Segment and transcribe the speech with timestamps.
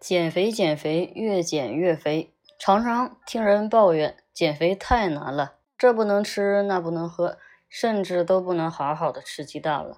[0.00, 2.32] 减肥，减肥，越减越肥。
[2.56, 7.36] 常常听人抱怨减肥太难了，这不能吃，那不能喝，
[7.68, 9.96] 甚至都不能好好的吃鸡蛋了。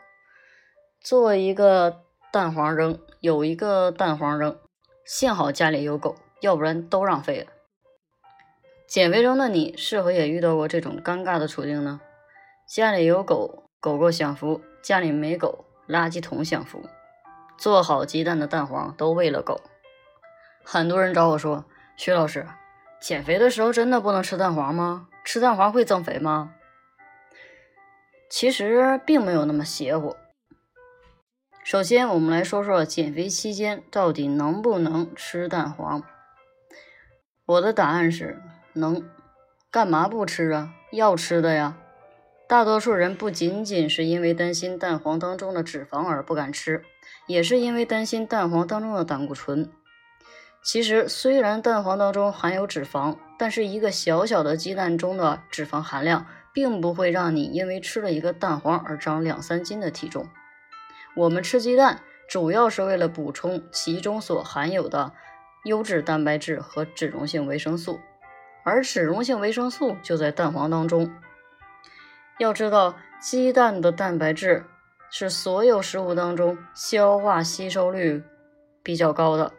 [1.00, 2.02] 做一个
[2.32, 4.58] 蛋黄扔，有一个蛋黄扔，
[5.04, 7.46] 幸好家里有狗，要不然都浪费了。
[8.86, 12.00] 减肥中的你是否也遇到过这种尴尬的处境呢？
[12.66, 16.82] 家里有狗，狗狗享福；家里没狗，垃圾桶享福。
[17.58, 19.60] 做好鸡蛋的蛋黄都喂了狗。
[20.62, 21.64] 很多人找我说
[21.96, 22.46] ：“徐老师，
[23.00, 25.08] 减肥的时候真的不能吃蛋黄吗？
[25.24, 26.54] 吃蛋黄会增肥吗？”
[28.30, 30.16] 其实并没有那么邪乎。
[31.64, 36.02] 首先，我们来说说减肥期间到底能不能吃蛋黄。
[37.46, 38.40] 我的答案是
[38.72, 39.08] 能。
[39.72, 40.74] 干嘛不吃啊？
[40.90, 41.76] 要吃的呀。
[42.48, 46.82] 大多数人不仅仅是因为担心蛋黄当中的脂肪而不敢吃，
[47.28, 49.70] 也是因为担心蛋黄当中的胆固醇。
[50.62, 60.28] 其实，虽然蛋黄当中含有脂肪，但是一个小小的鸡蛋中的脂肪含量，并不会让你因为吃了一个蛋黄而长两三斤的体重。
[61.16, 65.12] 我们吃鸡蛋，主要是为了补充其中所含有的
[65.64, 67.98] 优质蛋白质和脂溶性维生素，
[68.62, 71.10] 而脂溶性维生素就在蛋黄当中。
[72.38, 74.66] 要知道，鸡蛋的蛋白质
[75.10, 78.22] 是所有食物当中消化吸收率
[78.82, 79.54] 比较高的。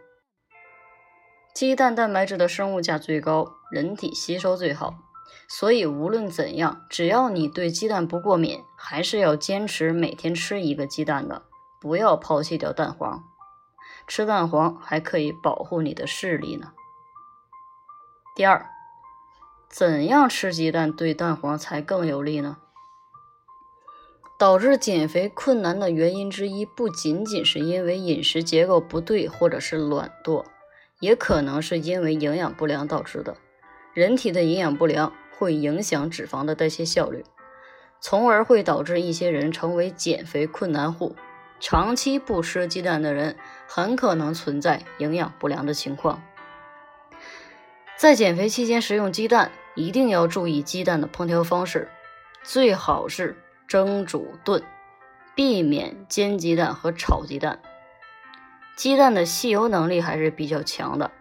[1.61, 4.95] 鸡蛋蛋白质的生物价最高，人体吸收最好，
[5.47, 11.43] 所以无论怎样，只要你对鸡蛋不过敏，还是要坚持每天吃一个鸡蛋的，
[11.79, 13.23] 不要抛弃掉蛋黄。
[14.07, 16.71] 吃蛋黄还可以保护你的视力呢。
[18.35, 18.65] 第二，
[19.69, 22.57] 怎样吃鸡蛋对蛋黄才更有利呢？
[24.39, 30.44] 导致减肥困难的原因之一，不仅仅是因为饮食结构不对或者是懒惰。
[31.01, 33.35] 也可能是因为营养不良导致的。
[33.94, 37.25] 人体的营养不良会影响脂肪的代谢效率，
[38.00, 41.17] 从而会导致一些人成为减肥困难户。
[41.59, 43.35] 长期不吃鸡蛋的人，
[43.67, 46.23] 很可能存在营养不良的情况。
[47.97, 51.88] 在减肥期间食用鸡蛋，一定要注意鸡蛋的烹调方式，
[52.44, 53.38] 最好是
[53.68, 54.63] 蒸、煮、炖，
[55.35, 57.59] 避免煎鸡蛋和炒鸡蛋。
[58.81, 61.12] 鸡蛋的吸油能力还是比较强的，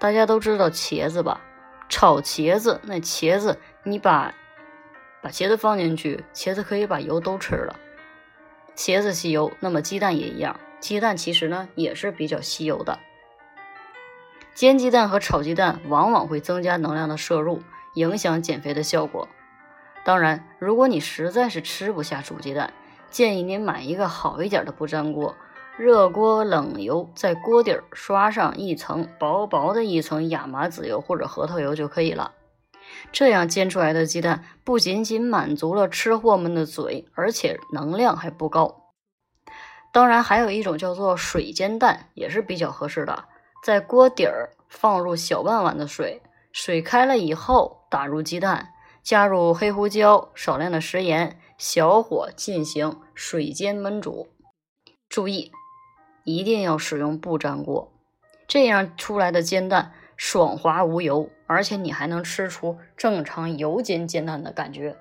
[0.00, 1.40] 大家都知道茄子吧？
[1.88, 4.34] 炒茄子，那茄子你把
[5.22, 7.76] 把茄子放进去，茄子可以把油都吃了。
[8.74, 12.98] 茄子吸油，那么鸡蛋也一样，鸡蛋其实呢也是比较吸油的。
[14.52, 17.62] 煎鸡蛋和炒鸡蛋往往会增加能量的摄入，
[17.94, 19.28] 影响减肥的效果。
[20.04, 22.72] 当然，如果你实在是吃不下煮鸡蛋，
[23.08, 25.36] 建议您买一个好一点的不粘锅。
[25.76, 32.32] 热锅冷油，在锅底儿刷上一层薄薄的一层亚麻籽油或者核桃油就可以了。
[33.10, 38.92] 这样煎出来的鸡蛋不仅仅满足了吃货们的嘴，而且能量还不高。
[39.92, 43.24] 当然，还有一种叫做水煎蛋，也是比较合适的。
[43.64, 48.68] 在锅底儿放入小半碗的水，水开了以后打入鸡蛋，
[49.02, 54.28] 加入黑胡椒、少量的食盐，小火进行水煎焖煮。
[55.08, 55.50] 注意。
[56.24, 57.92] 一定要使用不粘锅，
[58.48, 64.96] 这样出来的煎蛋爽滑无油，而且你还能吃出正常油煎煎蛋的感觉，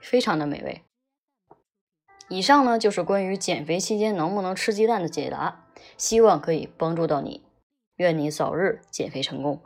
[0.00, 0.82] 非常的美味。
[2.28, 5.64] 以上呢就是关于减肥期间能不能吃鸡蛋的解答，
[5.96, 7.42] 希望可以帮助到你，
[7.96, 9.60] 愿你早日减肥成功。